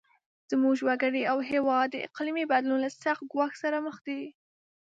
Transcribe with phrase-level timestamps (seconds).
[0.51, 4.21] زموږ وګړي او هیواد د اقلیمي بدلون له سخت ګواښ سره مخ دي.